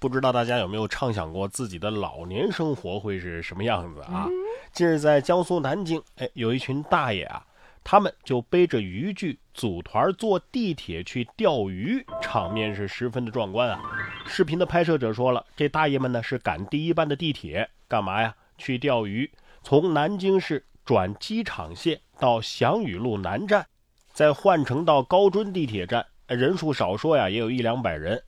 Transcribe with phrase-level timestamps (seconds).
[0.00, 4.28] 不知道大家有没有畅想过自己的老年生活会是什么样子啊？
[4.72, 7.44] 近日在江苏南京，哎，有一群大爷啊，
[7.82, 13.80] 他们就背着渔具组团坐地铁去钓鱼，场面是十分的壮观啊。
[14.24, 18.34] 视频的拍摄者说了，这大爷们呢是赶第一班的地铁，干嘛呀？
[18.56, 19.28] 去钓鱼。
[19.64, 23.66] 从南京市转机场线到祥宇路南站，
[24.12, 26.06] 再换乘到高墩地铁站。
[26.28, 28.22] 人数少说呀，也有一两百人。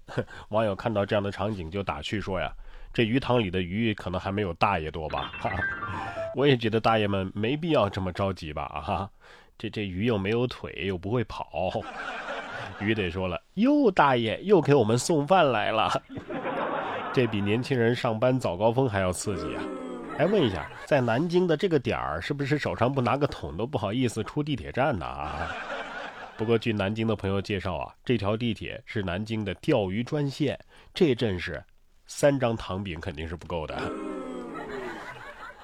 [0.49, 2.53] 网友看到这样的场景就打趣说呀
[2.93, 5.51] ：“这鱼塘里的鱼可能还没有大爷多吧？”哈
[6.35, 8.63] 我也觉得大爷们没必要这么着急吧？
[8.63, 9.11] 啊，
[9.59, 11.71] 这这鱼又没有腿，又不会跑。
[12.79, 15.91] 鱼得说了：“哟，大爷又给我们送饭来了。”
[17.13, 19.63] 这比年轻人上班早高峰还要刺激啊！
[20.19, 25.05] 哎，问一下，在南京的这个点儿，是不是手上不拿个桶都不好意思出地铁站呢？
[25.05, 25.51] 啊？
[26.41, 30.59] 不过，据南京的朋友介绍啊，这条地铁是南京的钓鱼专线，
[30.95, 31.63] 这阵势，
[32.07, 33.79] 三张糖饼肯定是不够的。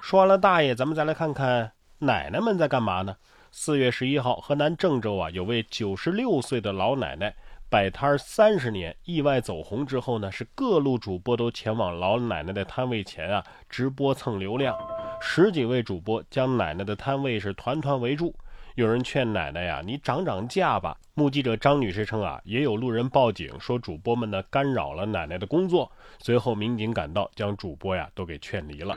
[0.02, 3.16] 说完了大爷，咱们再来看看奶奶们在干嘛呢？
[3.50, 7.34] 四月十一号，河南郑州啊，有位九十六岁的老奶奶
[7.70, 14.76] 摆摊三十年，意外走红之后呢，是各路主播都前往老奶奶的摊位前啊直播蹭流量，
[15.22, 18.36] 十几位主播将奶奶的摊位是团团围住。
[18.76, 20.94] 有人劝奶奶呀，你涨涨价吧。
[21.14, 25.90] 目击者张女士称啊，也有路人报警说主播们呢干扰了奶奶的工作。
[26.18, 28.94] 随后民警赶到，将主播呀都给劝离了。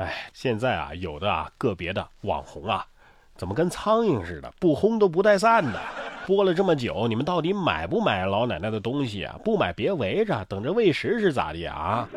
[0.00, 2.84] 哎，现在啊，有的啊个别的网红啊，
[3.36, 5.80] 怎么跟苍蝇似的，不轰都不带散的。
[6.26, 9.38] 播了这么久，你们到底买不买老奶奶的东西啊？
[9.44, 12.08] 不买别围着，等着喂食是咋的啊？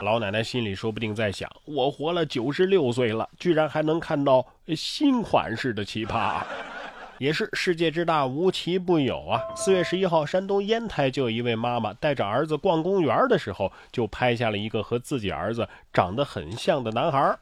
[0.00, 4.46] 老奶奶心里说不定在想：我活了九十六岁了，居然还能看到
[4.76, 6.40] 新款式的奇葩，
[7.18, 9.42] 也是世界之大无奇不有啊！
[9.56, 17.36] 四月十一号，山东烟台就有一位妈妈带着儿子逛公园的时候，就拍下了一个和自己儿子长得很像的男孩。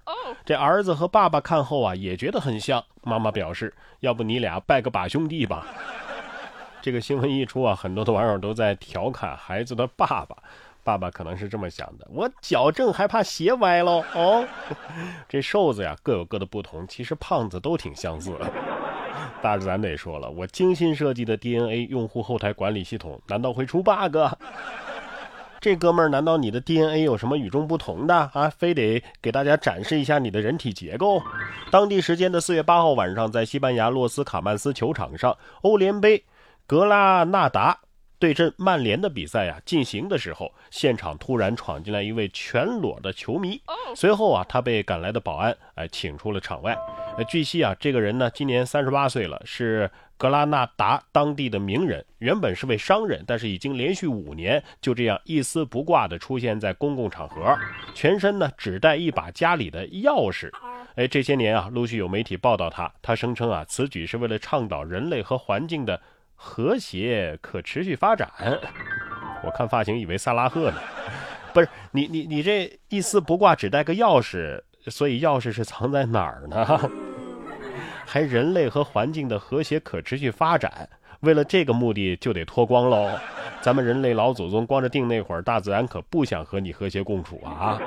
[0.47, 2.83] 这儿子和爸爸看后啊，也觉得很像。
[3.03, 5.67] 妈妈表示：要不你俩拜个把兄弟吧？
[6.81, 10.37] 这个新闻一出啊，很多的网友都在调侃孩子的爸爸。
[10.87, 14.05] 爸爸可能是这么想的：我脚正还怕鞋歪喽？
[14.15, 14.47] 哦，
[15.29, 18.33] 这瘦子呀各有各的不同，其实胖子都挺相似。
[19.43, 24.17] 大是咱得说了，我精心设计的 DNA 用户后台管理系统难道会出 bug？
[25.61, 28.49] 这哥们儿，难道你的 DNA 有什么与众不同的啊？
[28.49, 31.21] 非得给大家展示一下你的人体结构？
[31.73, 36.23] 当地时间的四月八号晚上，在西班牙洛斯卡曼斯球场上，欧联杯
[36.65, 37.77] 格拉纳达。
[38.19, 43.61] 对阵曼联的比赛呀，进行的时候，现场突然闯进来一位全裸的球迷。
[43.95, 46.77] 随后啊，他被赶来的保安哎请出了场外。
[47.19, 57.55] 呃，据悉啊，这个人呢今年三十八岁了，是格拉纳达当地的名人，原本是位商人，但是已经连续五年就这样一丝不挂的出现在公共场合，
[57.95, 60.51] 全身呢只带一把家里的钥匙。
[60.95, 66.01] 哎，这些年啊，陆续有媒体报道他，他声称啊，此举是为了倡导人类和环境的。
[66.37, 68.31] 和谐可持续发展，
[69.43, 70.79] 我看发型以为萨拉赫呢，
[71.53, 76.91] 不是你你你这一丝不挂只带个钥匙，所以钥匙是藏在哪儿呢？
[78.07, 80.89] 还人类和环境的和谐可持续发展，
[81.21, 83.11] 为了这个目的就得脱光喽。
[83.61, 87.81] 咱们人类老祖宗光着腚那会儿，大自然可不想和你和谐共处啊。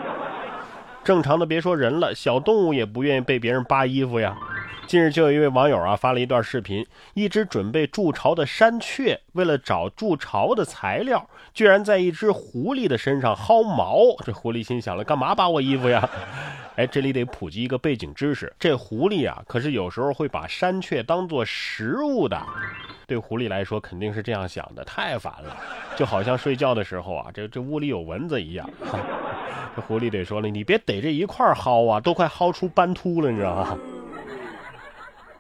[1.05, 4.37] 正常的别说人了，小动物也不愿意被别人扒衣服呀。
[4.87, 13.99] 近日就有一位网友啊发了一段视频，一只准备筑巢的山雀，为了找筑巢的材料，居然在一只狐狸的身上薅毛。
[14.25, 16.09] 这狐狸心想了，干嘛扒我衣服呀？
[16.75, 22.41] 哎，这里得普及一个背景知识，这狐狸啊，可是有时候会把山雀当做食物的。
[23.05, 25.55] 对狐狸来说，肯定是这样想的，太烦了，
[25.95, 28.67] 就好像睡觉的时候啊，这这屋里有蚊子一样。
[29.75, 33.77] 这狐狸得说了，你别逮这一块薅啊，都快薅出斑秃了，你知道吗？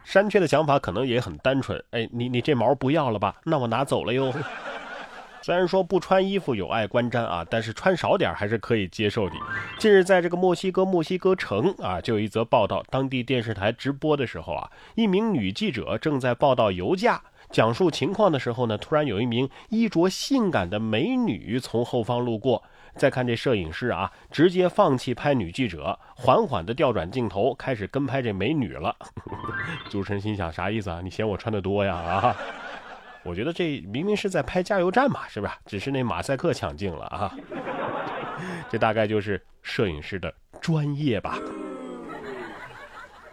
[0.03, 3.35] 山雀的想法可能也很单纯，哎，你你这毛不要了吧？
[3.43, 4.33] 那我拿走了哟。
[5.41, 9.35] 虽然说不穿衣服有碍观瞻啊，但是穿少点还是可以接受的。
[9.77, 22.63] 近日，在这个墨西哥墨西哥城啊，就有一则报道，当地电视台直播的时候啊，一名女记者正在报道油价，讲述情况的时候呢，突然有一名衣着性感的美女从后方路过。
[22.95, 28.93] 再看这摄影师啊，直接放弃拍女记者，缓缓的调转镜头，开始跟拍这美女了。
[29.89, 30.99] 主持人心想啥意思啊？
[31.01, 31.95] 你嫌我穿的多呀？
[31.95, 32.35] 啊？
[33.23, 35.53] 我觉得这明明是在拍加油站嘛，是不是？
[35.65, 37.35] 只是那马赛克抢镜了啊。
[38.69, 41.37] 这大概就是摄影师的专业吧。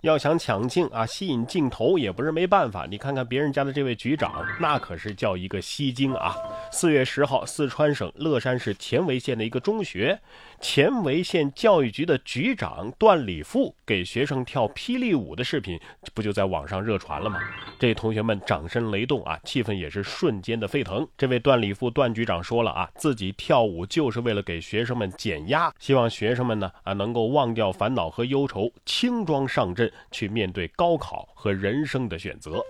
[0.06, 2.86] 要想抢镜啊，吸引镜头也不是没办法。
[2.88, 6.36] 你看看别人家的这位局长，那可是叫一个吸睛啊！
[6.78, 10.20] 四月十号，四川省乐山市犍为县的一个中学，
[10.60, 15.80] 犍为县教育局的局长段礼富给学生跳霹雳舞的视频，
[16.12, 17.40] 不就在网上热传了吗？
[17.78, 21.08] 这同学们掌声雷动啊，气氛也是瞬间的沸腾。
[21.16, 32.62] 这位段礼富段局长说了啊，自己跳舞就是为了给学生们减压，希望学生们呢啊能够忘掉烦恼和忧愁，轻装上阵去面对高考和人生的选择。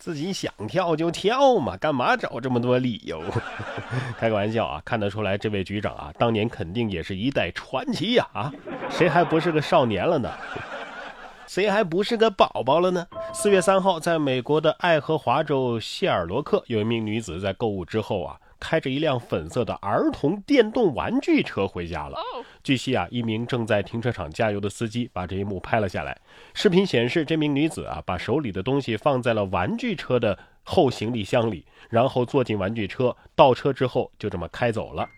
[0.00, 3.22] 自己想跳就跳嘛，干嘛找这么多理由？
[4.18, 4.80] 开个玩笑啊！
[4.82, 8.26] 看得出来，这位局长啊，当年肯定也是一代传奇呀！
[8.32, 8.50] 啊，
[8.88, 10.32] 谁还不是个少年了呢？
[11.46, 13.06] 谁还不是个宝宝了呢？
[13.34, 18.40] 四月三号，在美国的爱荷华州谢尔罗克，有一名女子在购物之后啊。
[18.60, 22.18] 开着一辆粉色的儿童电动玩具车回家了。
[22.62, 26.16] 据悉啊，一名正在停车场加油的司机把这一幕拍了下来。
[26.52, 35.08] 视频显示，这名女子啊，把手里的东西放在了玩具车的后行李箱里，然后坐进玩具车，倒车之后就这么开走了。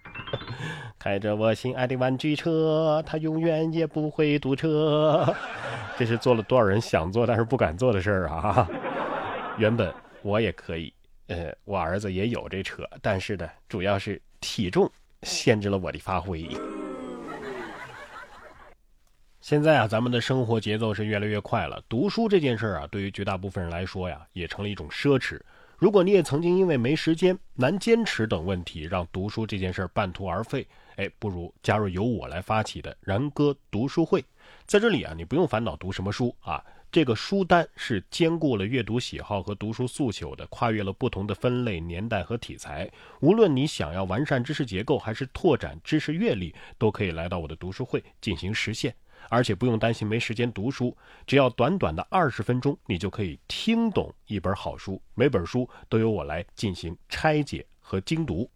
[0.98, 5.34] 开着我心爱的玩具车，它永远也不会堵车。
[5.98, 8.68] 这是做了多少人想做但是不敢做的事儿啊！
[9.58, 9.92] 原本
[10.22, 10.92] 我也可以。
[11.32, 14.90] 呃，我儿子也有这车，但是呢，主要是体重
[15.22, 16.46] 限制了我的发挥。
[19.40, 25.40] 现在啊，咱们的生活节奏是越来越快了，读书这件事儿啊，对于绝大部分人来说呀，也成了一种奢侈。
[25.78, 30.64] 如果你也曾经因为没时间、难坚持等问题，让读书这件事儿半途而废，
[30.96, 34.24] 哎，不如加入由我来发起的然哥读书会。
[34.66, 36.64] 在这里啊，你不用烦恼读什么书啊。
[36.90, 42.90] 这个书单是兼顾了阅读喜好和读书诉求的，跨越了不同的分类、年代和题材。
[43.20, 48.94] 无论你想要完善知识结构，还是拓展知识阅历，都可以来到我的读书会进行实现。
[49.30, 50.94] 而且不用担心没时间读书，
[51.26, 55.00] 只要短短的二十分钟，你就可以听懂一本好书。
[55.14, 58.50] 每本书都由我来进行拆解和精读。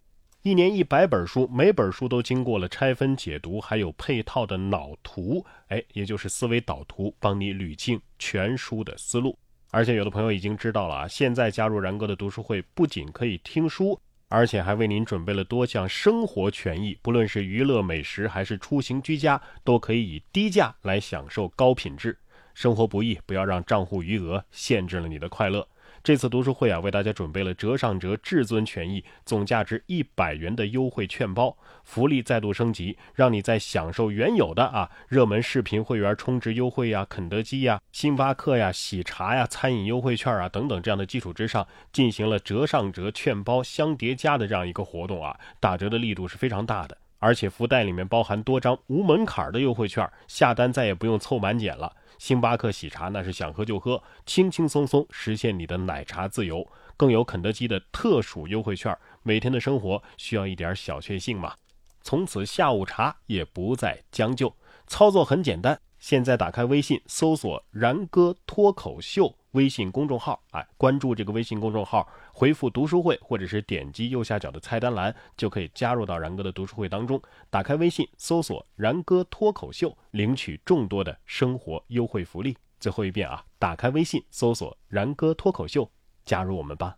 [0.47, 9.37] 一年一百本书，每本书都经过了拆分解读，还有配套的脑图，哎，也就是思维导图，帮你捋清全书的思路。
[9.71, 13.99] 而且有的朋友已经知道了啊，现在加入然哥的读书会，不仅可以听书，
[14.29, 22.17] 而且还为您准备了多项生活权益，不论是娱乐、美食还是出行居家，都可以以低价来享受高品质。
[22.53, 25.67] 生活不易，不要让账户余额限制了你的快乐。
[26.03, 51.91] 这次读书会啊，为大家准备了折上折至尊权益，总价值一百元的优惠券包，福利再度升级，让你在享受原有的啊热门视频会员充值优惠呀、肯德基呀、星巴克呀、喜茶呀、餐饮优惠券啊等等这样的基础之上，进行了折上折券包相叠加的这样一个活动啊，打折的力度是非常大的，而且福袋里面包含多张无门槛的优惠券，下单再也不用凑满减了。
[52.17, 56.67] 星巴克喜茶那是想喝就喝，轻轻松松实现你的奶茶自由。
[56.95, 61.53] 更有肯德基的特殊优惠券，每天的生活需要一点小确幸嘛？
[62.01, 64.55] 从此下午茶也不再将就，
[64.87, 65.79] 操作很简单。
[65.99, 77.19] 现在打开微信，搜索“然哥脱口秀”微信公众号，哎，关注这个微信公众号，回复“读书会”或者是点击右下角的菜单栏，就可以加入到然哥的读书会当中。
[77.49, 82.55] 打开微信，搜索“然哥脱口秀”，领取众多的生活优惠福利。
[82.79, 85.89] 最后一遍啊，打开微信，搜索“然哥脱口秀”，
[86.23, 86.95] 加入我们吧。